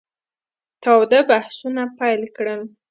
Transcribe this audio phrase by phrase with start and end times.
[0.83, 2.61] تاوده بحثونه پیل کړل.